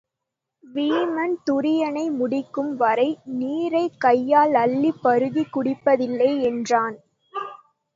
வீமன் 0.63 1.35
துரியனை 1.45 2.11
முடிக்கும் 2.11 2.75
வரை 2.75 3.07
நீரைக் 3.37 3.99
கையால் 3.99 4.53
அள்ளிப் 4.55 5.01
பருகிக் 5.03 5.53
குடிப்பதில்லை 5.57 6.41
என்றான். 6.41 6.97